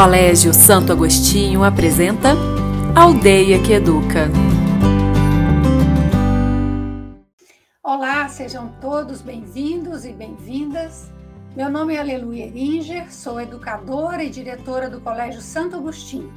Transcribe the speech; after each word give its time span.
Colégio 0.00 0.54
Santo 0.54 0.92
Agostinho 0.92 1.62
apresenta 1.62 2.30
Aldeia 2.96 3.62
que 3.62 3.74
Educa. 3.74 4.30
Olá, 7.84 8.26
sejam 8.30 8.68
todos 8.80 9.20
bem-vindos 9.20 10.06
e 10.06 10.12
bem-vindas. 10.14 11.10
Meu 11.54 11.68
nome 11.68 11.96
é 11.96 11.98
Aleluia 11.98 12.46
Eringer, 12.46 13.12
sou 13.12 13.38
educadora 13.38 14.24
e 14.24 14.30
diretora 14.30 14.88
do 14.88 15.02
Colégio 15.02 15.42
Santo 15.42 15.76
Agostinho. 15.76 16.32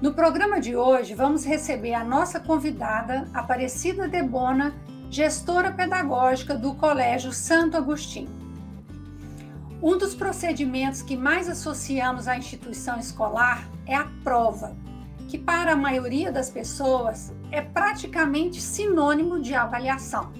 No 0.00 0.14
programa 0.14 0.60
de 0.60 0.76
hoje, 0.76 1.12
vamos 1.12 1.44
receber 1.44 1.94
a 1.94 2.04
nossa 2.04 2.38
convidada, 2.38 3.26
Aparecida 3.34 4.06
Debona, 4.06 4.72
gestora 5.10 5.72
pedagógica 5.72 6.54
do 6.54 6.72
Colégio 6.74 7.32
Santo 7.32 7.76
Agostinho. 7.76 8.30
Um 9.82 9.96
dos 9.96 10.14
procedimentos 10.14 11.00
que 11.00 11.16
mais 11.16 11.48
associamos 11.48 12.28
à 12.28 12.36
instituição 12.36 12.98
escolar 12.98 13.66
é 13.86 13.94
a 13.94 14.06
prova, 14.22 14.76
que 15.26 15.38
para 15.38 15.72
a 15.72 15.76
maioria 15.76 16.30
das 16.30 16.50
pessoas 16.50 17.32
é 17.50 17.62
praticamente 17.62 18.60
sinônimo 18.60 19.40
de 19.40 19.54
avaliação. 19.54 20.34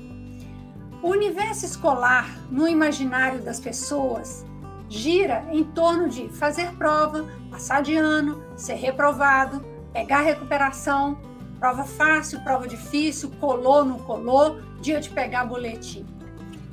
O 1.03 1.09
universo 1.09 1.65
escolar, 1.65 2.29
no 2.51 2.69
imaginário 2.69 3.41
das 3.41 3.59
pessoas, 3.59 4.45
gira 4.91 5.47
em 5.51 5.65
torno 5.65 6.07
de 6.07 6.29
fazer 6.29 6.73
prova, 6.73 7.27
passar 7.51 7.81
de 7.81 7.97
ano, 7.97 8.45
ser 8.57 8.75
reprovado, 8.75 9.65
pegar 9.91 10.21
recuperação, 10.21 11.19
prova 11.59 11.85
fácil, 11.85 12.45
prova 12.45 12.69
difícil, 12.69 13.31
colou, 13.41 13.87
não 13.87 14.01
colou, 14.01 14.61
dia 14.83 15.01
de 15.01 15.09
pegar 15.09 15.47
boletim. 15.47 16.05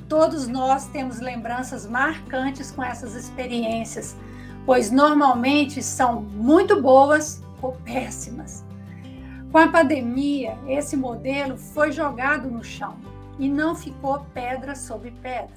Todos 0.08 0.48
nós 0.48 0.86
temos 0.86 1.20
lembranças 1.20 1.86
marcantes 1.86 2.70
com 2.70 2.82
essas 2.82 3.14
experiências, 3.14 4.16
pois 4.64 4.90
normalmente 4.90 5.82
são 5.82 6.22
muito 6.22 6.80
boas 6.80 7.42
ou 7.60 7.72
péssimas. 7.84 8.64
Com 9.52 9.58
a 9.58 9.68
pandemia, 9.68 10.58
esse 10.66 10.96
modelo 10.96 11.58
foi 11.58 11.92
jogado 11.92 12.50
no 12.50 12.64
chão 12.64 12.96
e 13.38 13.48
não 13.48 13.74
ficou 13.74 14.20
pedra 14.32 14.74
sobre 14.74 15.10
pedra. 15.10 15.56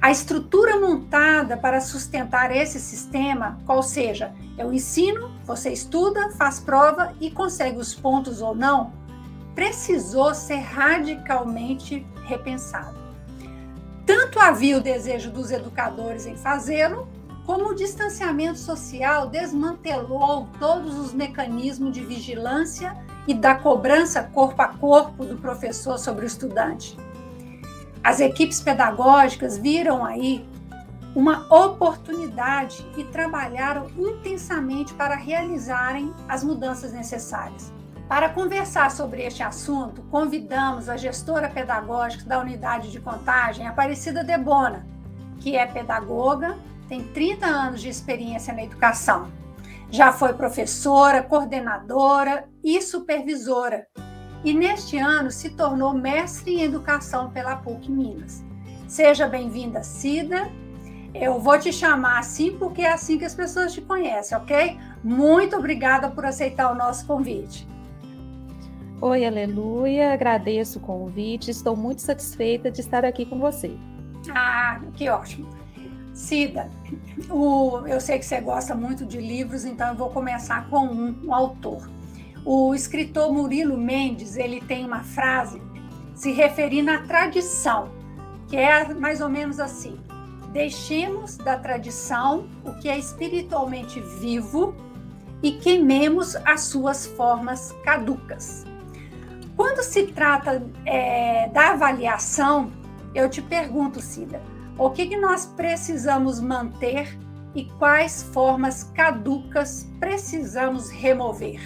A 0.00 0.10
estrutura 0.10 0.78
montada 0.78 1.56
para 1.56 1.80
sustentar 1.80 2.54
esse 2.54 2.78
sistema, 2.78 3.58
qual 3.66 3.82
seja, 3.82 4.32
eu 4.56 4.72
ensino, 4.72 5.30
você 5.44 5.72
estuda, 5.72 6.30
faz 6.32 6.60
prova 6.60 7.14
e 7.20 7.30
consegue 7.30 7.78
os 7.78 7.94
pontos 7.94 8.40
ou 8.40 8.54
não, 8.54 8.92
precisou 9.54 10.34
ser 10.34 10.60
radicalmente 10.60 12.06
repensado. 12.24 12.97
Tanto 14.08 14.40
havia 14.40 14.78
o 14.78 14.80
desejo 14.80 15.30
dos 15.30 15.50
educadores 15.50 16.24
em 16.24 16.34
fazê-lo, 16.34 17.06
como 17.44 17.68
o 17.68 17.74
distanciamento 17.74 18.58
social 18.58 19.28
desmantelou 19.28 20.48
todos 20.58 20.98
os 20.98 21.12
mecanismos 21.12 21.92
de 21.92 22.02
vigilância 22.02 22.96
e 23.26 23.34
da 23.34 23.54
cobrança 23.54 24.22
corpo 24.22 24.62
a 24.62 24.68
corpo 24.68 25.26
do 25.26 25.36
professor 25.36 25.98
sobre 25.98 26.24
o 26.24 26.26
estudante. 26.26 26.96
As 28.02 28.18
equipes 28.18 28.62
pedagógicas 28.62 29.58
viram 29.58 30.02
aí 30.02 30.48
uma 31.14 31.46
oportunidade 31.54 32.86
e 32.96 33.04
trabalharam 33.04 33.90
intensamente 33.98 34.94
para 34.94 35.16
realizarem 35.16 36.14
as 36.26 36.42
mudanças 36.42 36.94
necessárias. 36.94 37.77
Para 38.08 38.30
conversar 38.30 38.90
sobre 38.90 39.22
este 39.22 39.42
assunto, 39.42 40.00
convidamos 40.10 40.88
a 40.88 40.96
gestora 40.96 41.46
pedagógica 41.46 42.24
da 42.24 42.40
unidade 42.40 42.90
de 42.90 42.98
contagem, 42.98 43.66
Aparecida 43.66 44.24
Debona, 44.24 44.86
que 45.40 45.54
é 45.54 45.66
pedagoga, 45.66 46.56
tem 46.88 47.04
30 47.04 47.44
anos 47.44 47.82
de 47.82 47.90
experiência 47.90 48.54
na 48.54 48.64
educação. 48.64 49.30
Já 49.90 50.10
foi 50.10 50.32
professora, 50.32 51.22
coordenadora 51.22 52.48
e 52.64 52.80
supervisora. 52.80 53.86
E 54.42 54.54
neste 54.54 54.96
ano 54.96 55.30
se 55.30 55.50
tornou 55.50 55.92
mestre 55.92 56.54
em 56.54 56.62
educação 56.62 57.30
pela 57.30 57.56
PUC 57.56 57.90
Minas. 57.90 58.42
Seja 58.86 59.26
bem-vinda, 59.28 59.82
Cida. 59.82 60.50
Eu 61.12 61.38
vou 61.38 61.58
te 61.58 61.70
chamar 61.70 62.20
assim 62.20 62.56
porque 62.58 62.80
é 62.80 62.92
assim 62.92 63.18
que 63.18 63.24
as 63.26 63.34
pessoas 63.34 63.74
te 63.74 63.82
conhecem, 63.82 64.36
ok? 64.38 64.78
Muito 65.04 65.56
obrigada 65.56 66.08
por 66.08 66.24
aceitar 66.24 66.72
o 66.72 66.74
nosso 66.74 67.06
convite. 67.06 67.68
Oi, 69.00 69.24
aleluia, 69.24 70.12
agradeço 70.12 70.80
o 70.80 70.82
convite, 70.82 71.52
estou 71.52 71.76
muito 71.76 72.02
satisfeita 72.02 72.68
de 72.68 72.80
estar 72.80 73.04
aqui 73.04 73.24
com 73.24 73.38
você. 73.38 73.70
Ah, 74.34 74.80
que 74.96 75.08
ótimo. 75.08 75.48
Cida, 76.12 76.68
o, 77.30 77.86
eu 77.86 78.00
sei 78.00 78.18
que 78.18 78.24
você 78.24 78.40
gosta 78.40 78.74
muito 78.74 79.06
de 79.06 79.18
livros, 79.18 79.64
então 79.64 79.90
eu 79.90 79.94
vou 79.94 80.10
começar 80.10 80.68
com 80.68 80.80
um, 80.80 81.26
um 81.26 81.32
autor. 81.32 81.88
O 82.44 82.74
escritor 82.74 83.32
Murilo 83.32 83.78
Mendes, 83.78 84.36
ele 84.36 84.60
tem 84.60 84.84
uma 84.84 85.04
frase 85.04 85.62
se 86.12 86.32
referindo 86.32 86.90
à 86.90 86.98
tradição, 86.98 87.90
que 88.48 88.56
é 88.56 88.92
mais 88.94 89.20
ou 89.20 89.28
menos 89.28 89.60
assim: 89.60 89.96
deixemos 90.52 91.36
da 91.36 91.56
tradição 91.56 92.48
o 92.64 92.72
que 92.80 92.88
é 92.88 92.98
espiritualmente 92.98 94.00
vivo 94.20 94.74
e 95.40 95.52
queimemos 95.52 96.34
as 96.44 96.62
suas 96.62 97.06
formas 97.06 97.70
caducas. 97.84 98.66
Quando 99.58 99.82
se 99.82 100.06
trata 100.06 100.64
é, 100.86 101.48
da 101.48 101.72
avaliação, 101.72 102.70
eu 103.12 103.28
te 103.28 103.42
pergunto, 103.42 104.00
Cida, 104.00 104.40
o 104.78 104.88
que, 104.88 105.08
que 105.08 105.16
nós 105.16 105.46
precisamos 105.46 106.40
manter 106.40 107.18
e 107.56 107.64
quais 107.76 108.22
formas 108.22 108.84
caducas 108.84 109.84
precisamos 109.98 110.90
remover? 110.90 111.60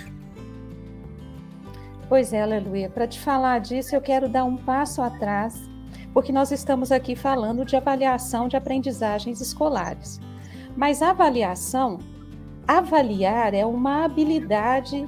Pois 2.09 2.33
é, 2.33 2.41
aleluia. 2.41 2.89
Para 2.89 3.07
te 3.07 3.21
falar 3.21 3.61
disso, 3.61 3.95
eu 3.95 4.01
quero 4.01 4.27
dar 4.27 4.45
um 4.45 4.57
passo 4.57 5.03
atrás, 5.03 5.55
porque 6.15 6.33
nós 6.33 6.51
estamos 6.51 6.91
aqui 6.91 7.15
falando 7.15 7.63
de 7.63 7.77
avaliação 7.77 8.49
de 8.49 8.57
aprendizagens 8.57 9.39
escolares. 9.39 10.19
Mas 10.75 11.03
avaliação, 11.03 11.99
avaliar 12.67 13.53
é 13.53 13.67
uma 13.67 14.07
habilidade 14.07 15.07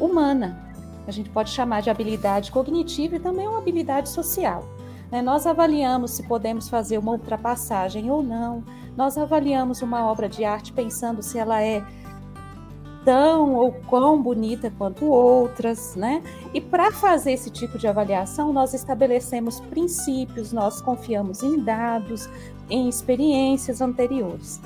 humana, 0.00 0.67
a 1.08 1.10
gente 1.10 1.30
pode 1.30 1.48
chamar 1.48 1.80
de 1.80 1.88
habilidade 1.88 2.52
cognitiva 2.52 3.16
e 3.16 3.18
também 3.18 3.48
uma 3.48 3.56
habilidade 3.56 4.10
social. 4.10 4.62
Né? 5.10 5.22
Nós 5.22 5.46
avaliamos 5.46 6.10
se 6.10 6.22
podemos 6.24 6.68
fazer 6.68 6.98
uma 6.98 7.12
ultrapassagem 7.12 8.10
ou 8.10 8.22
não, 8.22 8.62
nós 8.94 9.16
avaliamos 9.16 9.80
uma 9.80 10.04
obra 10.04 10.28
de 10.28 10.44
arte 10.44 10.70
pensando 10.70 11.22
se 11.22 11.38
ela 11.38 11.62
é 11.62 11.82
tão 13.06 13.54
ou 13.54 13.72
quão 13.72 14.20
bonita 14.22 14.70
quanto 14.76 15.06
outras, 15.06 15.96
né? 15.96 16.22
E 16.52 16.60
para 16.60 16.92
fazer 16.92 17.32
esse 17.32 17.48
tipo 17.48 17.78
de 17.78 17.86
avaliação, 17.86 18.52
nós 18.52 18.74
estabelecemos 18.74 19.60
princípios, 19.60 20.52
nós 20.52 20.82
confiamos 20.82 21.42
em 21.42 21.58
dados, 21.58 22.28
em 22.68 22.86
experiências 22.86 23.80
anteriores. 23.80 24.60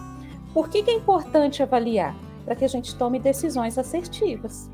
Por 0.52 0.68
que, 0.68 0.82
que 0.82 0.90
é 0.90 0.94
importante 0.94 1.62
avaliar? 1.62 2.16
Para 2.44 2.56
que 2.56 2.64
a 2.64 2.68
gente 2.68 2.96
tome 2.96 3.20
decisões 3.20 3.78
assertivas. 3.78 4.68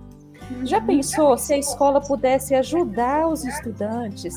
Já 0.64 0.80
pensou 0.80 1.36
se 1.36 1.52
a 1.52 1.58
escola 1.58 2.00
pudesse 2.00 2.54
ajudar 2.54 3.28
os 3.28 3.44
estudantes 3.44 4.34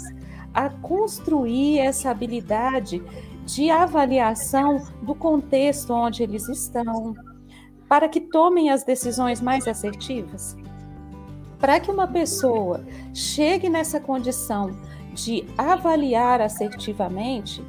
a 0.54 0.70
construir 0.70 1.80
essa 1.80 2.10
habilidade 2.10 3.02
de 3.46 3.70
avaliação 3.70 4.86
do 5.02 5.16
contexto 5.16 5.94
onde 5.94 6.24
eles 6.24 6.48
estão, 6.50 7.16
para 7.88 8.08
que 8.10 8.20
tomem 8.20 8.70
as 8.70 8.84
decisões 8.84 9.42
mais 9.42 9.68
assertivas? 9.68 10.56
Para 11.60 11.80
que 11.80 11.92
uma 11.92 12.08
pessoa 12.08 12.86
chegue 13.14 13.70
nessa 13.70 14.00
condição 14.00 14.72
de 15.14 15.46
avaliar 15.58 16.42
assertivamente, 16.42 17.64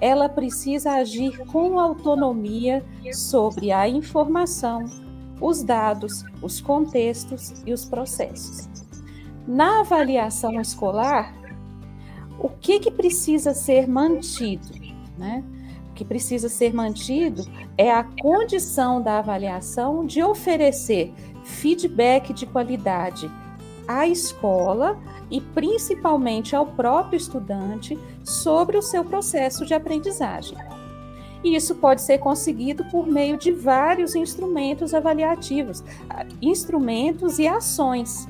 ela 0.00 0.28
precisa 0.28 0.92
agir 0.92 1.38
com 1.46 1.78
autonomia 1.78 2.84
sobre 3.12 3.70
a 3.70 3.88
informação, 3.88 4.84
os 5.44 5.62
dados, 5.62 6.24
os 6.40 6.58
contextos 6.58 7.62
e 7.66 7.72
os 7.74 7.84
processos. 7.84 8.66
Na 9.46 9.80
avaliação 9.80 10.58
escolar, 10.58 11.34
o 12.38 12.48
que, 12.48 12.80
que 12.80 12.90
precisa 12.90 13.52
ser 13.52 13.86
mantido? 13.86 14.68
Né? 15.18 15.44
O 15.90 15.92
que 15.92 16.02
precisa 16.02 16.48
ser 16.48 16.72
mantido 16.72 17.44
é 17.76 17.92
a 17.92 18.04
condição 18.04 19.02
da 19.02 19.18
avaliação 19.18 20.06
de 20.06 20.22
oferecer 20.22 21.12
feedback 21.44 22.32
de 22.32 22.46
qualidade 22.46 23.30
à 23.86 24.08
escola 24.08 24.98
e 25.30 25.42
principalmente 25.42 26.56
ao 26.56 26.68
próprio 26.68 27.18
estudante 27.18 27.98
sobre 28.24 28.78
o 28.78 28.82
seu 28.82 29.04
processo 29.04 29.66
de 29.66 29.74
aprendizagem. 29.74 30.56
E 31.44 31.54
isso 31.54 31.74
pode 31.74 32.00
ser 32.00 32.18
conseguido 32.18 32.84
por 32.86 33.06
meio 33.06 33.36
de 33.36 33.52
vários 33.52 34.14
instrumentos 34.14 34.94
avaliativos, 34.94 35.84
instrumentos 36.40 37.38
e 37.38 37.46
ações. 37.46 38.26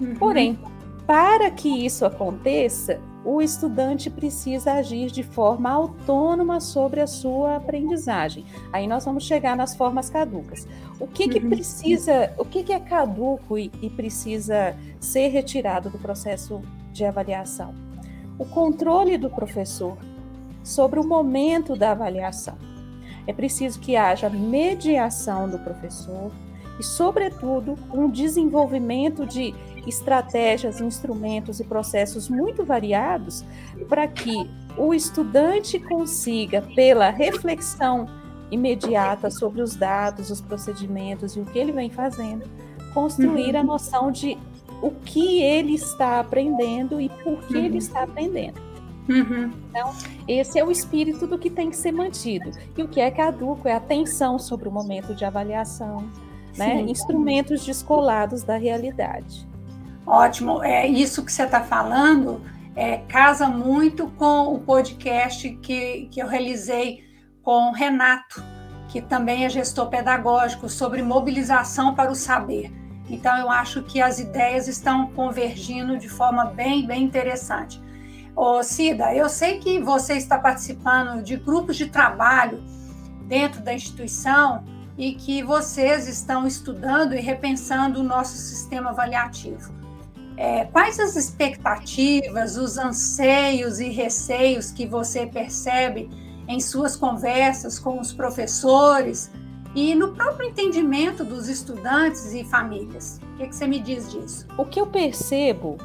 Uhum. 0.00 0.14
Porém, 0.14 0.58
para 1.04 1.50
que 1.50 1.68
isso 1.68 2.06
aconteça, 2.06 3.00
o 3.24 3.42
estudante 3.42 4.08
precisa 4.08 4.74
agir 4.74 5.10
de 5.10 5.22
forma 5.22 5.68
autônoma 5.68 6.60
sobre 6.60 7.00
a 7.00 7.06
sua 7.06 7.56
aprendizagem. 7.56 8.44
Aí 8.72 8.86
nós 8.86 9.04
vamos 9.04 9.24
chegar 9.24 9.56
nas 9.56 9.74
formas 9.74 10.08
caducas. 10.08 10.66
O 11.00 11.06
que, 11.06 11.28
que 11.28 11.38
uhum. 11.38 11.50
precisa, 11.50 12.32
o 12.38 12.44
que, 12.44 12.62
que 12.62 12.72
é 12.72 12.78
caduco 12.78 13.58
e, 13.58 13.70
e 13.82 13.90
precisa 13.90 14.76
ser 15.00 15.28
retirado 15.28 15.90
do 15.90 15.98
processo 15.98 16.62
de 16.92 17.04
avaliação? 17.04 17.74
O 18.38 18.44
controle 18.44 19.18
do 19.18 19.28
professor 19.28 19.98
sobre 20.68 21.00
o 21.00 21.04
momento 21.04 21.74
da 21.74 21.92
avaliação. 21.92 22.56
É 23.26 23.32
preciso 23.32 23.80
que 23.80 23.96
haja 23.96 24.28
mediação 24.28 25.48
do 25.48 25.58
professor 25.58 26.30
e, 26.78 26.82
sobretudo, 26.82 27.74
um 27.92 28.08
desenvolvimento 28.08 29.26
de 29.26 29.54
estratégias, 29.86 30.80
instrumentos 30.80 31.58
e 31.58 31.64
processos 31.64 32.28
muito 32.28 32.64
variados 32.64 33.44
para 33.88 34.06
que 34.06 34.48
o 34.76 34.92
estudante 34.92 35.78
consiga, 35.78 36.62
pela 36.74 37.10
reflexão 37.10 38.06
imediata 38.50 39.30
sobre 39.30 39.62
os 39.62 39.74
dados, 39.74 40.30
os 40.30 40.40
procedimentos 40.40 41.34
e 41.34 41.40
o 41.40 41.44
que 41.46 41.58
ele 41.58 41.72
vem 41.72 41.90
fazendo, 41.90 42.44
construir 42.92 43.54
uhum. 43.54 43.60
a 43.60 43.64
noção 43.64 44.10
de 44.10 44.36
o 44.82 44.90
que 44.90 45.42
ele 45.42 45.74
está 45.74 46.20
aprendendo 46.20 47.00
e 47.00 47.08
por 47.08 47.40
que 47.46 47.56
uhum. 47.56 47.64
ele 47.64 47.78
está 47.78 48.02
aprendendo. 48.04 48.67
Uhum. 49.08 49.50
Então, 49.70 49.94
esse 50.26 50.58
é 50.58 50.64
o 50.64 50.70
espírito 50.70 51.26
do 51.26 51.38
que 51.38 51.48
tem 51.48 51.70
que 51.70 51.76
ser 51.76 51.92
mantido. 51.92 52.50
E 52.76 52.82
o 52.82 52.88
que 52.88 53.00
é 53.00 53.10
caduco 53.10 53.66
é 53.66 53.72
atenção 53.72 54.38
sobre 54.38 54.68
o 54.68 54.72
momento 54.72 55.14
de 55.14 55.24
avaliação, 55.24 56.08
né? 56.56 56.82
instrumentos 56.82 57.64
descolados 57.64 58.42
da 58.42 58.56
realidade. 58.56 59.48
Ótimo. 60.06 60.62
É 60.62 60.86
isso 60.86 61.24
que 61.24 61.32
você 61.32 61.44
está 61.44 61.62
falando 61.62 62.42
é, 62.74 62.98
casa 63.08 63.48
muito 63.48 64.08
com 64.10 64.54
o 64.54 64.60
podcast 64.60 65.48
que, 65.56 66.08
que 66.10 66.20
eu 66.20 66.26
realizei 66.26 67.04
com 67.42 67.70
o 67.70 67.72
Renato, 67.72 68.42
que 68.88 69.00
também 69.00 69.44
é 69.44 69.48
gestor 69.48 69.88
pedagógico, 69.88 70.68
sobre 70.68 71.02
mobilização 71.02 71.94
para 71.94 72.10
o 72.10 72.14
saber. 72.14 72.72
Então, 73.10 73.36
eu 73.38 73.50
acho 73.50 73.82
que 73.82 74.00
as 74.00 74.18
ideias 74.18 74.68
estão 74.68 75.08
convergindo 75.08 75.98
de 75.98 76.08
forma 76.08 76.44
bem, 76.44 76.86
bem 76.86 77.02
interessante. 77.02 77.80
Ô, 78.40 78.62
Cida, 78.62 79.12
eu 79.12 79.28
sei 79.28 79.58
que 79.58 79.80
você 79.80 80.14
está 80.14 80.38
participando 80.38 81.24
de 81.24 81.36
grupos 81.36 81.76
de 81.76 81.86
trabalho 81.86 82.62
dentro 83.26 83.60
da 83.60 83.74
instituição 83.74 84.62
e 84.96 85.12
que 85.16 85.42
vocês 85.42 86.06
estão 86.06 86.46
estudando 86.46 87.16
e 87.16 87.20
repensando 87.20 87.98
o 87.98 88.04
nosso 88.04 88.36
sistema 88.36 88.90
avaliativo. 88.90 89.74
É, 90.36 90.66
quais 90.66 91.00
as 91.00 91.16
expectativas, 91.16 92.56
os 92.56 92.78
anseios 92.78 93.80
e 93.80 93.88
receios 93.88 94.70
que 94.70 94.86
você 94.86 95.26
percebe 95.26 96.08
em 96.46 96.60
suas 96.60 96.94
conversas 96.94 97.76
com 97.76 97.98
os 97.98 98.12
professores 98.12 99.32
e 99.74 99.96
no 99.96 100.14
próprio 100.14 100.48
entendimento 100.48 101.24
dos 101.24 101.48
estudantes 101.48 102.32
e 102.32 102.44
famílias? 102.44 103.18
O 103.34 103.38
que, 103.38 103.48
que 103.48 103.56
você 103.56 103.66
me 103.66 103.80
diz 103.80 104.08
disso? 104.12 104.46
O 104.56 104.64
que 104.64 104.80
eu 104.80 104.86
percebo, 104.86 105.76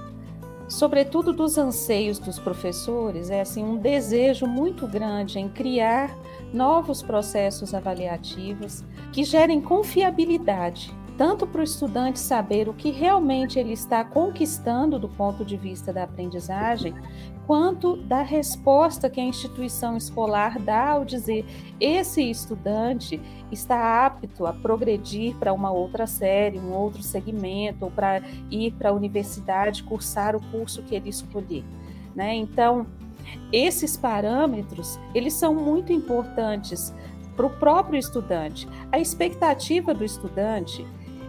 sobretudo 0.68 1.34
dos 1.34 1.58
anseios 1.58 2.20
dos 2.20 2.40
professores, 2.40 3.30
é 3.30 3.42
assim 3.42 3.64
um 3.64 3.78
desejo 3.78 4.48
muito 4.48 4.88
grande 4.88 5.40
em 5.40 5.50
criar 5.50 6.16
novos 6.54 7.02
processos 7.02 7.74
avaliativos 7.74 8.84
que 9.12 9.24
gerem 9.24 9.62
confiabilidade 9.62 10.94
tanto 11.18 11.46
para 11.46 11.62
o 11.62 11.64
estudante 11.64 12.20
saber 12.20 12.68
o 12.68 12.74
que 12.74 12.90
realmente 12.92 13.60
ele 13.60 13.74
está 13.74 14.04
conquistando 14.04 14.98
do 14.98 15.08
ponto 15.08 15.46
de 15.46 15.56
vista 15.56 15.94
da 15.94 16.04
aprendizagem, 16.04 16.94
quanto 17.46 17.98
da 17.98 18.22
resposta 18.22 19.10
que 19.10 19.20
a 19.20 19.24
instituição 19.24 19.98
escolar 19.98 20.60
dá 20.60 20.90
ao 20.92 21.06
dizer 21.06 21.46
esse 21.80 22.22
estudante 22.30 23.20
está 23.52 24.06
apto 24.06 24.46
a 24.46 24.54
progredir 24.54 25.36
para 25.36 25.54
uma 25.54 25.72
outra 25.72 26.08
série, 26.08 26.58
um 26.58 26.72
outro 26.74 27.04
segmento, 27.04 27.86
ou 27.86 27.92
para 27.92 28.22
ir 28.50 28.72
para 28.74 28.90
a 28.90 28.94
universidade 28.94 29.84
cursar 29.84 30.36
o 30.36 30.42
curso 30.52 30.82
que 30.84 30.96
ele 30.96 31.10
escolher. 31.10 31.64
Né? 32.16 32.36
Então, 32.36 32.88
esses 33.52 33.98
parâmetros, 33.98 35.00
eles 35.14 35.34
são 35.34 35.54
muito 35.54 35.92
importantes 35.92 36.94
para 37.36 37.46
o 37.46 37.50
próprio 37.50 38.00
estudante. 38.00 38.68
A 38.92 39.00
expectativa 39.00 39.94
do 39.94 40.04
estudante 40.04 40.86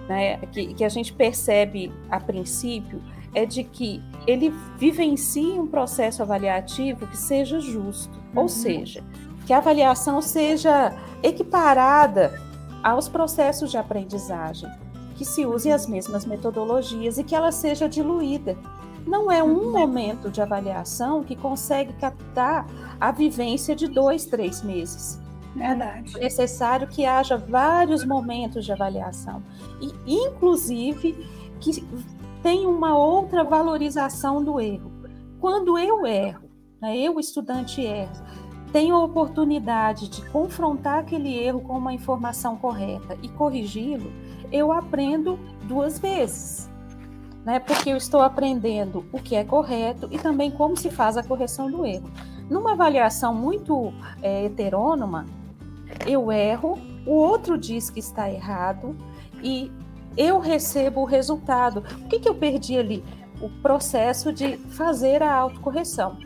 né, 0.09 0.39
que, 0.53 0.75
que 0.75 0.85
a 0.85 0.89
gente 0.89 1.13
percebe 1.13 1.93
a 2.11 2.21
princípio 2.21 3.01
é 3.35 3.45
de 3.45 3.65
que 3.65 4.03
ele 4.27 4.55
vivencie 4.79 5.59
um 5.59 5.67
processo 5.67 6.23
avaliativo 6.23 7.07
que 7.07 7.17
seja 7.17 7.59
justo, 7.61 8.17
uhum. 8.35 8.43
ou 8.43 8.49
seja, 8.49 9.03
que 9.47 9.53
a 9.53 9.59
avaliação 9.59 10.23
seja 10.23 10.95
equiparada 11.23 12.41
aos 12.83 13.09
processos 13.09 13.71
de 13.71 13.77
aprendizagem, 13.77 14.71
que 15.17 15.25
se 15.25 15.45
use 15.45 15.71
as 15.71 15.87
mesmas 15.87 16.25
metodologias 16.25 17.19
e 17.19 17.25
que 17.25 17.35
ela 17.35 17.51
seja 17.51 17.89
diluída. 17.89 18.57
Não 19.07 19.31
é 19.31 19.43
um 19.43 19.55
uhum. 19.55 19.73
momento 19.73 20.31
de 20.31 20.41
avaliação 20.41 21.23
que 21.23 21.37
consegue 21.37 21.93
captar 21.95 22.67
a 23.01 23.11
vivência 23.11 23.75
de 23.75 23.87
dois, 23.87 24.25
três 24.25 24.63
meses. 24.63 25.21
Verdade. 25.55 26.17
É 26.17 26.21
necessário 26.21 26.89
que 26.89 27.07
haja 27.07 27.37
vários 27.37 28.05
momentos 28.05 28.65
de 28.65 28.73
avaliação 28.73 29.43
e, 29.81 29.93
inclusive, 30.07 31.13
que 31.61 31.85
tenha 32.43 32.69
uma 32.69 32.97
outra 32.97 33.45
valorização 33.45 34.43
do 34.43 34.61
erro. 34.61 34.93
Quando 35.41 35.79
eu 35.79 36.05
erro, 36.07 36.51
né, 36.81 36.97
eu, 36.97 37.21
estudante, 37.21 37.81
erro, 37.81 38.13
tenho 38.73 38.97
a 38.97 39.05
oportunidade 39.05 40.09
de 40.09 40.29
confrontar 40.31 40.99
aquele 40.99 41.33
erro 41.39 41.61
com 41.61 41.79
uma 41.79 41.93
informação 41.93 42.57
correta 42.57 43.17
e 43.23 43.29
corrigi-lo, 43.29 44.13
eu 44.51 44.73
aprendo 44.73 45.39
duas 45.63 45.99
vezes. 45.99 46.69
Né, 47.45 47.59
porque 47.61 47.91
eu 47.91 47.97
estou 47.99 48.23
aprendendo 48.23 49.05
o 49.13 49.21
que 49.21 49.37
é 49.37 49.45
correto 49.45 50.09
e 50.11 50.19
também 50.19 50.51
como 50.51 50.77
se 50.79 50.91
faz 50.91 51.19
a 51.19 51.23
correção 51.23 51.71
do 51.71 51.85
erro. 51.85 52.11
Numa 52.49 52.73
avaliação 52.73 53.35
muito 53.35 53.93
é, 54.23 54.47
heterônoma, 54.47 55.27
eu 56.07 56.31
erro, 56.31 56.79
o 57.07 57.13
outro 57.13 57.59
diz 57.59 57.91
que 57.91 58.01
está 58.01 58.31
errado 58.31 58.97
e 59.43 59.71
eu 60.17 60.39
recebo 60.39 61.01
o 61.01 61.05
resultado. 61.05 61.83
O 62.05 62.09
que, 62.09 62.21
que 62.21 62.29
eu 62.29 62.35
perdi 62.35 62.79
ali? 62.79 63.05
O 63.41 63.49
processo 63.49 64.33
de 64.33 64.57
fazer 64.57 65.23
a 65.23 65.35
autocorreção. 65.35 66.19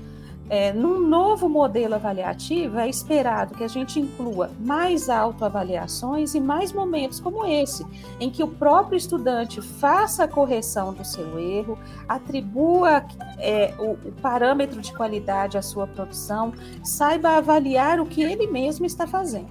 É, 0.51 0.73
num 0.73 1.07
novo 1.07 1.47
modelo 1.47 1.95
avaliativo, 1.95 2.79
é 2.79 2.89
esperado 2.89 3.55
que 3.55 3.63
a 3.63 3.69
gente 3.69 4.01
inclua 4.01 4.51
mais 4.59 5.11
autoavaliações 5.11 6.35
e 6.35 6.41
mais 6.41 6.73
momentos 6.73 7.21
como 7.21 7.45
esse, 7.45 7.87
em 8.19 8.31
que 8.31 8.43
o 8.43 8.49
próprio 8.49 8.97
estudante 8.97 9.61
faça 9.61 10.25
a 10.25 10.29
correção 10.29 10.95
do 10.95 11.05
seu 11.05 11.39
erro, 11.39 11.79
atribua 12.09 13.05
é, 13.39 13.75
o, 13.79 13.93
o 14.09 14.13
parâmetro 14.23 14.81
de 14.81 14.93
qualidade 14.95 15.59
à 15.59 15.63
sua 15.63 15.87
produção, 15.87 16.53
saiba 16.83 17.37
avaliar 17.37 18.01
o 18.01 18.07
que 18.07 18.23
ele 18.23 18.47
mesmo 18.47 18.87
está 18.87 19.07
fazendo. 19.07 19.49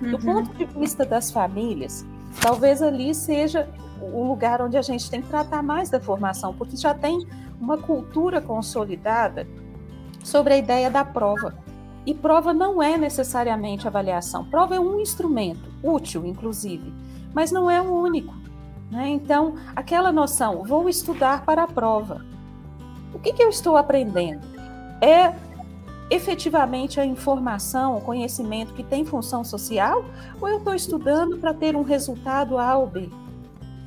Do 0.00 0.16
uhum. 0.16 0.44
ponto 0.44 0.56
de 0.56 0.64
vista 0.64 1.04
das 1.04 1.32
famílias, 1.32 2.06
talvez 2.40 2.80
ali 2.80 3.12
seja 3.12 3.68
o 4.00 4.24
lugar 4.24 4.60
onde 4.60 4.76
a 4.76 4.82
gente 4.82 5.10
tem 5.10 5.20
que 5.20 5.28
tratar 5.28 5.62
mais 5.62 5.90
da 5.90 6.00
formação, 6.00 6.54
porque 6.54 6.76
já 6.76 6.94
tem 6.94 7.26
uma 7.60 7.78
cultura 7.78 8.40
consolidada 8.40 9.46
sobre 10.22 10.54
a 10.54 10.58
ideia 10.58 10.90
da 10.90 11.04
prova. 11.04 11.54
E 12.04 12.12
prova 12.12 12.52
não 12.52 12.82
é 12.82 12.96
necessariamente 12.96 13.86
avaliação. 13.86 14.44
Prova 14.44 14.74
é 14.74 14.80
um 14.80 15.00
instrumento, 15.00 15.70
útil, 15.82 16.26
inclusive, 16.26 16.92
mas 17.32 17.52
não 17.52 17.70
é 17.70 17.80
o 17.80 17.92
único. 17.92 18.34
Né? 18.90 19.08
Então, 19.08 19.54
aquela 19.74 20.12
noção, 20.12 20.64
vou 20.64 20.88
estudar 20.88 21.44
para 21.44 21.62
a 21.62 21.66
prova. 21.66 22.24
O 23.14 23.18
que, 23.18 23.32
que 23.32 23.42
eu 23.42 23.48
estou 23.48 23.76
aprendendo? 23.76 24.46
É 25.00 25.34
efetivamente 26.10 27.00
a 27.00 27.06
informação, 27.06 27.96
o 27.96 28.00
conhecimento 28.00 28.74
que 28.74 28.82
tem 28.82 29.04
função 29.04 29.42
social, 29.42 30.04
ou 30.40 30.48
eu 30.48 30.58
estou 30.58 30.74
estudando 30.74 31.38
para 31.38 31.54
ter 31.54 31.74
um 31.74 31.82
resultado 31.82 32.58
A 32.58 32.76
ou 32.76 32.86
B? 32.86 33.08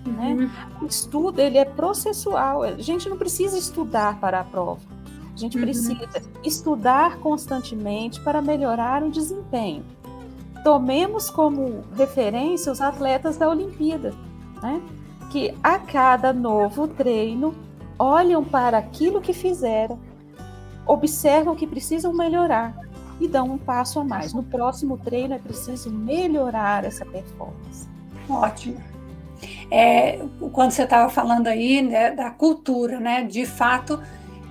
Né? 0.06 0.34
Uhum. 0.34 0.50
O 0.84 0.86
estudo 0.86 1.40
ele 1.40 1.58
é 1.58 1.66
processual. 1.66 2.64
A 2.64 2.78
gente 2.78 3.10
não 3.10 3.18
precisa 3.18 3.58
estudar 3.58 4.20
para 4.20 4.40
a 4.40 4.44
prova. 4.44 4.95
A 5.36 5.38
gente 5.38 5.58
uhum. 5.58 5.64
precisa 5.64 6.22
estudar 6.44 7.20
constantemente 7.20 8.22
para 8.22 8.42
melhorar 8.42 9.04
o 9.04 9.12
desempenho. 9.12 9.84
Tomemos 10.64 11.30
como 11.30 11.84
referência 11.96 12.72
os 12.72 12.80
atletas 12.80 13.38
da 13.38 13.50
Olimpíada, 13.50 14.14
né? 14.64 14.82
que 15.30 15.54
a 15.62 15.78
cada 15.78 16.32
novo 16.32 16.88
treino 16.88 17.54
olham 18.00 18.44
para 18.44 18.78
aquilo 18.78 19.20
que 19.20 19.34
fizeram, 19.34 20.00
observam 20.88 21.56
que 21.56 21.68
precisam 21.68 22.14
melhorar 22.14 22.74
e 23.20 23.28
dão 23.28 23.52
um 23.52 23.58
passo 23.58 24.00
a 24.00 24.04
mais. 24.04 24.34
No 24.34 24.44
próximo 24.44 24.98
treino 24.98 25.34
é 25.34 25.40
preciso 25.40 25.90
melhorar 25.90 26.86
essa 26.86 27.06
performance. 27.06 27.88
Ótimo. 28.30 28.82
É, 29.70 30.20
quando 30.54 30.72
você 30.72 30.84
estava 30.84 31.10
falando 31.10 31.48
aí 31.48 31.82
né, 31.82 32.12
da 32.12 32.30
cultura, 32.30 33.00
né, 33.00 33.24
de 33.24 33.46
fato, 33.46 34.02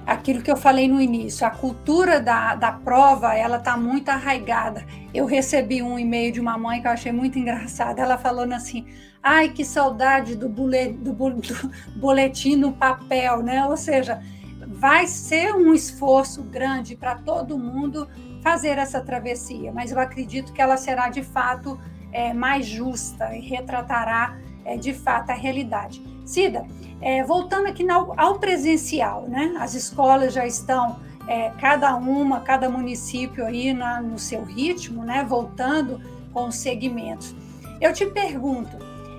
aquilo 0.07 0.43
que 0.43 0.51
eu 0.51 0.57
falei 0.57 0.89
no 0.89 1.01
início, 1.01 1.47
a 1.47 1.51
cultura 1.51 2.21
da, 2.21 2.55
da 2.55 2.73
prova, 2.73 3.35
ela 3.35 3.57
está 3.57 3.77
muito 3.77 4.09
arraigada. 4.09 4.85
Eu 5.13 5.25
recebi 5.27 5.83
um 5.83 5.99
e-mail 5.99 6.33
de 6.33 6.41
uma 6.41 6.59
mãe 6.59 6.81
que 6.81 6.87
eu 6.87 6.93
achei 6.93 7.13
muito 7.13 7.39
engraçado, 7.39 7.99
ela 7.99 8.19
falando 8.19 8.53
assim, 8.53 8.87
ai, 9.23 9.49
que 9.49 9.65
saudade 9.65 10.37
do, 10.37 10.49
bule, 10.49 10.93
do, 10.93 11.13
do 11.13 11.71
boletim 11.97 12.57
no 12.57 12.73
papel, 12.73 13.43
né? 13.43 13.65
Ou 13.67 13.77
seja, 13.77 14.23
vai 14.67 15.07
ser 15.07 15.55
um 15.55 15.73
esforço 15.73 16.43
grande 16.43 16.97
para 16.97 17.17
todo 17.17 17.59
mundo 17.59 18.09
fazer 18.43 18.77
essa 18.77 19.01
travessia, 19.01 19.73
mas 19.73 19.91
eu 19.91 19.99
acredito 19.99 20.53
que 20.53 20.61
ela 20.61 20.77
será 20.77 21.09
de 21.09 21.23
fato 21.23 21.81
é, 22.13 22.35
mais 22.35 22.67
justa 22.67 23.35
e 23.35 23.41
retratará 23.41 24.39
é, 24.65 24.77
de 24.77 24.93
fato 24.93 25.31
a 25.31 25.35
realidade. 25.35 26.14
Cida, 26.25 26.67
é, 27.01 27.23
voltando 27.23 27.67
aqui 27.67 27.87
ao 27.89 28.39
presencial, 28.39 29.27
né? 29.29 29.55
As 29.59 29.75
escolas 29.75 30.33
já 30.33 30.47
estão, 30.47 31.01
é, 31.27 31.51
cada 31.61 31.95
uma, 31.97 32.41
cada 32.41 32.69
município 32.69 33.45
aí 33.45 33.73
na, 33.73 34.01
no 34.01 34.19
seu 34.19 34.43
ritmo, 34.43 35.05
né? 35.05 35.25
Voltando 35.29 36.01
com 36.33 36.49
os 36.49 36.57
segmentos. 36.57 37.35
Eu 37.81 37.93
te 37.93 38.07
pergunto, 38.07 38.77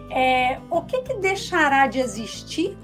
é, 0.09 0.59
o 0.69 0.81
que, 0.81 1.01
que 1.01 1.13
deixará 1.15 1.87
de 1.87 1.99
existir 1.99 2.77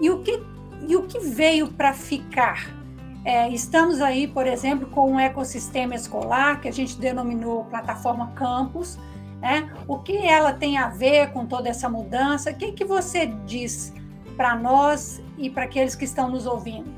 e 0.00 0.10
o 0.10 0.20
que, 0.20 0.40
e 0.86 0.96
o 0.96 1.02
que 1.02 1.18
veio 1.18 1.68
para 1.68 1.92
ficar? 1.92 2.80
É, 3.24 3.48
estamos 3.50 4.00
aí, 4.00 4.26
por 4.26 4.46
exemplo, 4.46 4.86
com 4.88 5.12
um 5.12 5.20
ecossistema 5.20 5.94
escolar 5.94 6.60
que 6.60 6.68
a 6.68 6.72
gente 6.72 6.98
denominou 6.98 7.64
plataforma 7.64 8.32
campus. 8.34 8.98
Né? 9.40 9.72
O 9.88 9.98
que 9.98 10.16
ela 10.16 10.52
tem 10.52 10.76
a 10.76 10.88
ver 10.88 11.32
com 11.32 11.46
toda 11.46 11.68
essa 11.68 11.88
mudança? 11.88 12.50
O 12.50 12.54
que, 12.54 12.72
que 12.72 12.84
você 12.84 13.26
diz 13.46 13.92
para 14.36 14.54
nós 14.54 15.22
e 15.38 15.48
para 15.48 15.64
aqueles 15.64 15.94
que 15.94 16.04
estão 16.04 16.30
nos 16.30 16.46
ouvindo? 16.46 16.90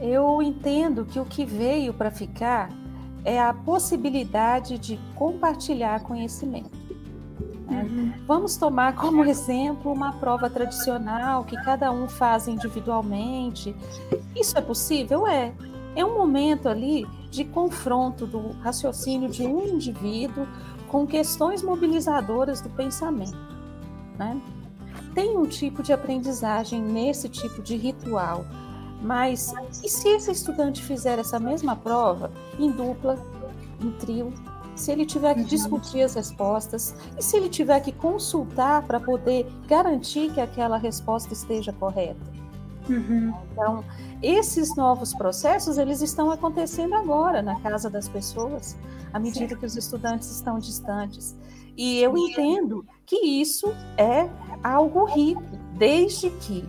Eu 0.00 0.42
entendo 0.42 1.04
que 1.04 1.20
o 1.20 1.24
que 1.24 1.44
veio 1.44 1.92
para 1.92 2.10
ficar 2.10 2.70
é 3.24 3.40
a 3.40 3.54
possibilidade 3.54 4.78
de 4.78 4.98
compartilhar 5.14 6.02
conhecimento. 6.02 6.76
Né? 7.66 7.82
Uhum. 7.82 8.12
Vamos 8.26 8.56
tomar 8.56 8.94
como 8.94 9.24
exemplo 9.26 9.92
uma 9.92 10.12
prova 10.12 10.50
tradicional 10.50 11.44
que 11.44 11.56
cada 11.64 11.90
um 11.90 12.08
faz 12.08 12.48
individualmente. 12.48 13.74
Isso 14.36 14.56
é 14.58 14.60
possível? 14.60 15.26
É. 15.26 15.52
É 15.96 16.04
um 16.04 16.14
momento 16.14 16.68
ali 16.68 17.06
de 17.30 17.44
confronto 17.44 18.26
do 18.26 18.52
raciocínio 18.60 19.28
de 19.28 19.46
um 19.46 19.66
indivíduo 19.66 20.46
com 20.88 21.06
questões 21.06 21.62
mobilizadoras 21.62 22.60
do 22.60 22.70
pensamento. 22.70 23.54
Né? 24.18 24.40
tem 25.14 25.38
um 25.38 25.46
tipo 25.46 25.82
de 25.82 25.92
aprendizagem 25.92 26.82
nesse 26.82 27.28
tipo 27.28 27.62
de 27.62 27.76
ritual. 27.76 28.44
Mas 29.00 29.52
e 29.82 29.88
se 29.88 30.08
esse 30.08 30.32
estudante 30.32 30.82
fizer 30.82 31.18
essa 31.18 31.38
mesma 31.38 31.76
prova 31.76 32.32
em 32.58 32.70
dupla, 32.70 33.18
em 33.80 33.90
trio, 33.92 34.32
se 34.74 34.90
ele 34.90 35.06
tiver 35.06 35.34
que 35.34 35.40
uhum. 35.40 35.46
discutir 35.46 36.02
as 36.02 36.14
respostas 36.14 36.96
e 37.16 37.22
se 37.22 37.36
ele 37.36 37.48
tiver 37.48 37.78
que 37.80 37.92
consultar 37.92 38.82
para 38.82 38.98
poder 38.98 39.46
garantir 39.68 40.32
que 40.32 40.40
aquela 40.40 40.76
resposta 40.76 41.32
esteja 41.32 41.72
correta? 41.72 42.33
Uhum. 42.88 43.32
Então, 43.52 43.84
esses 44.22 44.76
novos 44.76 45.14
processos, 45.14 45.78
eles 45.78 46.02
estão 46.02 46.30
acontecendo 46.30 46.94
agora 46.94 47.42
na 47.42 47.58
casa 47.60 47.88
das 47.88 48.08
pessoas, 48.08 48.76
à 49.12 49.18
medida 49.18 49.56
que 49.56 49.64
os 49.64 49.76
estudantes 49.76 50.30
estão 50.30 50.58
distantes. 50.58 51.36
E 51.76 52.00
eu 52.00 52.16
entendo 52.16 52.84
que 53.04 53.16
isso 53.16 53.74
é 53.96 54.28
algo 54.62 55.04
rico, 55.04 55.42
desde 55.76 56.30
que 56.30 56.64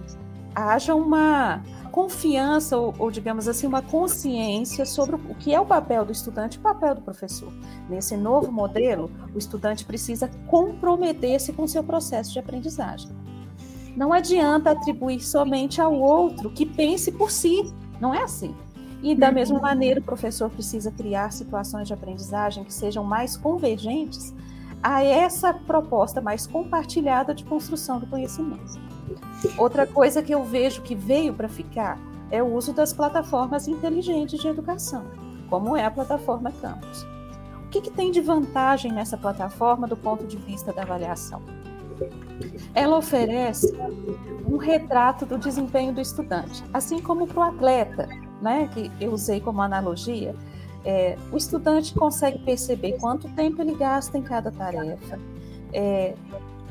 haja 0.54 0.96
uma 0.96 1.62
confiança 1.92 2.78
ou, 2.78 2.94
ou, 3.00 3.12
digamos 3.12 3.48
assim, 3.48 3.68
uma 3.68 3.82
consciência 3.82 4.86
sobre 4.86 5.16
o 5.16 5.36
que 5.36 5.54
é 5.54 5.60
o 5.60 5.66
papel 5.66 6.04
do 6.04 6.12
estudante 6.12 6.58
e 6.58 6.60
o 6.60 6.62
papel 6.62 6.96
do 6.96 7.02
professor. 7.02 7.54
Nesse 7.90 8.18
novo 8.18 8.52
modelo, 8.52 9.10
o 9.34 9.38
estudante 9.38 9.86
precisa 9.86 10.30
comprometer-se 10.48 11.54
com 11.54 11.64
o 11.64 11.68
seu 11.68 11.84
processo 11.84 12.34
de 12.34 12.40
aprendizagem. 12.40 13.10
Não 13.96 14.12
adianta 14.12 14.72
atribuir 14.72 15.22
somente 15.22 15.80
ao 15.80 15.94
outro 15.94 16.50
que 16.50 16.66
pense 16.66 17.12
por 17.12 17.32
si, 17.32 17.74
não 18.00 18.14
é 18.14 18.22
assim. 18.24 18.54
E 19.02 19.14
da 19.16 19.32
mesma 19.32 19.60
maneira, 19.60 20.00
o 20.00 20.04
professor 20.04 20.50
precisa 20.50 20.92
criar 20.92 21.32
situações 21.32 21.88
de 21.88 21.94
aprendizagem 21.94 22.64
que 22.64 22.74
sejam 22.74 23.04
mais 23.04 23.38
convergentes 23.38 24.34
a 24.82 25.04
essa 25.04 25.54
proposta 25.54 26.22
mais 26.22 26.46
compartilhada 26.46 27.34
de 27.34 27.44
construção 27.44 28.00
do 28.00 28.08
conhecimento. 28.08 28.80
Outra 29.58 29.86
coisa 29.88 30.22
que 30.22 30.34
eu 30.34 30.44
vejo 30.44 30.82
que 30.82 30.96
veio 30.96 31.34
para 31.34 31.48
ficar 31.48 31.98
é 32.32 32.42
o 32.42 32.54
uso 32.54 32.74
das 32.74 32.92
plataformas 32.92 33.68
inteligentes 33.68 34.40
de 34.40 34.48
educação, 34.48 35.06
como 35.50 35.78
é 35.78 35.86
a 35.86 35.92
plataforma 35.92 36.52
Campus. 36.52 37.06
O 37.66 37.70
que, 37.70 37.82
que 37.82 37.92
tem 37.92 38.12
de 38.12 38.22
vantagem 38.22 38.92
nessa 38.92 39.18
plataforma 39.18 39.88
do 39.88 39.98
ponto 39.98 40.26
de 40.26 40.38
vista 40.38 40.74
da 40.74 40.82
avaliação? 40.82 41.42
Ela 42.74 42.98
oferece 42.98 43.76
um 44.48 44.58
retrato 44.58 45.26
do 45.26 45.38
desempenho 45.38 45.94
do 45.94 46.02
estudante, 46.02 46.64
assim 46.74 47.02
como 47.02 47.26
para 47.28 47.40
o 47.40 47.44
atleta, 47.44 48.08
né, 48.42 48.70
que 48.74 48.92
eu 49.00 49.12
usei 49.12 49.40
como 49.40 49.62
analogia, 49.62 50.36
é, 50.86 51.18
o 51.32 51.38
estudante 51.38 51.94
consegue 51.96 52.38
perceber 52.40 52.94
quanto 53.00 53.28
tempo 53.30 53.62
ele 53.62 53.74
gasta 53.74 54.18
em 54.18 54.22
cada 54.22 54.52
tarefa, 54.52 55.20
é, 55.74 56.14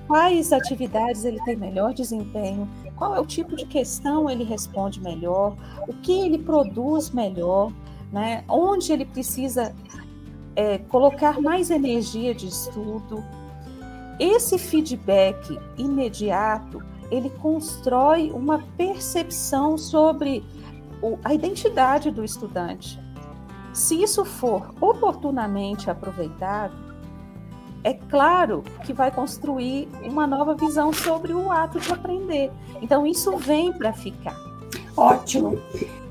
quais 0.07 0.53
atividades 0.53 1.25
ele 1.25 1.43
tem 1.45 1.57
melhor 1.57 1.93
desempenho, 1.93 2.69
qual 2.95 3.17
é 3.17 3.21
o 3.21 3.27
tipo 3.27 3.57
de 3.57 3.67
questão 3.67 4.31
ele 4.31 4.45
responde 4.45 5.01
melhor, 5.01 5.57
o 5.89 5.93
que 5.95 6.13
ele 6.13 6.39
produz 6.39 7.11
melhor, 7.11 7.73
né, 8.13 8.45
onde 8.49 8.93
ele 8.93 9.05
precisa 9.05 9.75
é, 10.55 10.79
colocar 10.79 11.41
mais 11.41 11.71
energia 11.71 12.33
de 12.33 12.47
estudo. 12.47 13.25
Esse 14.19 14.59
feedback 14.59 15.59
imediato 15.77 16.83
ele 17.11 17.31
constrói 17.31 18.31
uma 18.31 18.63
percepção 18.77 19.77
sobre 19.77 20.45
a 21.23 21.35
identidade 21.35 22.11
do 22.11 22.25
estudante. 22.25 22.99
Se 23.73 24.01
isso 24.01 24.25
for 24.25 24.73
oportunamente 24.81 25.91
aproveitado, 25.91 26.75
é 27.83 27.93
claro 27.93 28.63
que 28.85 28.93
vai 28.93 29.11
construir 29.11 29.89
uma 30.03 30.27
nova 30.27 30.55
visão 30.55 30.93
sobre 30.93 31.35
o 31.35 31.53
ato 31.53 31.79
de 31.79 31.93
aprender. 31.93 32.51
Então, 32.81 33.07
isso 33.07 33.37
vem 33.37 33.73
para 33.73 33.93
ficar. 33.93 34.37
Ótimo. 34.97 35.59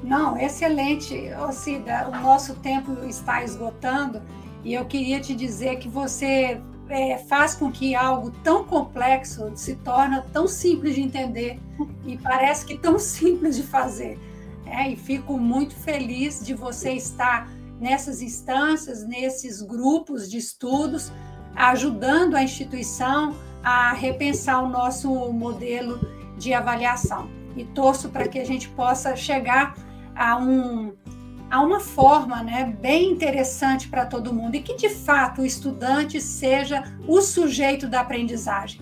Não, 0.03 0.38
excelente. 0.38 1.31
Cida, 1.51 2.10
o 2.10 2.22
nosso 2.22 2.53
tempo 2.55 2.91
está 3.05 3.43
esgotando 3.43 4.22
e 4.63 4.74
eu 4.74 4.86
queria 4.86 5.19
te 5.19 5.33
dizer 5.33 5.77
que 5.77 5.89
você 5.89 6.62
é, 6.89 7.17
faz 7.17 7.55
com 7.55 7.71
que 7.71 7.95
algo 7.95 8.31
tão 8.43 8.63
complexo 8.63 9.51
se 9.55 9.75
torne 9.75 10.21
tão 10.31 10.47
simples 10.47 10.95
de 10.95 11.01
entender 11.01 11.59
e 12.05 12.17
parece 12.17 12.65
que 12.65 12.77
tão 12.77 12.97
simples 12.99 13.55
de 13.55 13.63
fazer. 13.63 14.19
É, 14.65 14.89
e 14.89 14.95
fico 14.95 15.37
muito 15.37 15.75
feliz 15.75 16.43
de 16.43 16.53
você 16.53 16.93
estar 16.93 17.49
nessas 17.79 18.21
instâncias, 18.21 19.05
nesses 19.05 19.61
grupos 19.61 20.29
de 20.29 20.37
estudos, 20.37 21.11
ajudando 21.55 22.35
a 22.35 22.43
instituição 22.43 23.35
a 23.63 23.93
repensar 23.93 24.63
o 24.63 24.69
nosso 24.69 25.09
modelo 25.31 25.99
de 26.37 26.53
avaliação. 26.53 27.29
E 27.55 27.63
torço 27.65 28.09
para 28.09 28.27
que 28.27 28.39
a 28.39 28.45
gente 28.45 28.69
possa 28.69 29.15
chegar 29.15 29.75
a, 30.15 30.37
um, 30.37 30.93
a 31.53 31.62
uma 31.62 31.79
forma 31.79 32.41
né, 32.41 32.75
bem 32.81 33.12
interessante 33.12 33.88
para 33.88 34.07
todo 34.07 34.33
mundo 34.33 34.55
e 34.55 34.60
que, 34.60 34.75
de 34.75 34.89
fato, 34.89 35.43
o 35.43 35.45
estudante 35.45 36.19
seja 36.19 36.83
o 37.07 37.22
sujeito 37.22 37.88
da 37.88 38.00
aprendizagem 38.00 38.81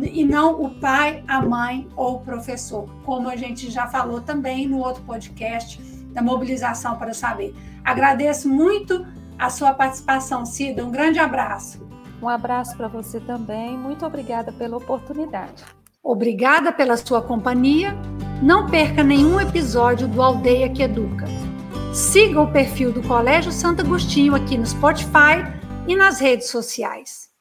e 0.00 0.24
não 0.24 0.62
o 0.62 0.70
pai, 0.78 1.24
a 1.26 1.42
mãe 1.42 1.88
ou 1.96 2.14
o 2.14 2.20
professor, 2.20 2.88
como 3.04 3.28
a 3.28 3.34
gente 3.34 3.68
já 3.72 3.88
falou 3.88 4.20
também 4.20 4.68
no 4.68 4.78
outro 4.78 5.02
podcast 5.02 5.82
da 6.12 6.22
mobilização 6.22 6.96
para 6.96 7.10
o 7.10 7.14
saber. 7.14 7.56
Agradeço 7.82 8.48
muito 8.48 9.04
a 9.36 9.50
sua 9.50 9.74
participação, 9.74 10.46
Cida. 10.46 10.86
Um 10.86 10.92
grande 10.92 11.18
abraço. 11.18 11.84
Um 12.22 12.28
abraço 12.28 12.76
para 12.76 12.86
você 12.86 13.18
também. 13.18 13.76
Muito 13.76 14.06
obrigada 14.06 14.52
pela 14.52 14.76
oportunidade. 14.76 15.64
Obrigada 16.00 16.70
pela 16.70 16.96
sua 16.96 17.20
companhia. 17.20 17.96
Não 18.40 18.66
perca 18.66 19.02
nenhum 19.02 19.40
episódio 19.40 20.06
do 20.06 20.22
Aldeia 20.22 20.68
que 20.68 20.84
Educa. 20.84 21.26
Siga 21.92 22.40
o 22.40 22.50
perfil 22.50 22.90
do 22.90 23.02
Colégio 23.02 23.52
Santo 23.52 23.82
Agostinho 23.82 24.34
aqui 24.34 24.56
no 24.56 24.64
Spotify 24.64 25.44
e 25.86 25.94
nas 25.94 26.20
redes 26.20 26.48
sociais. 26.48 27.31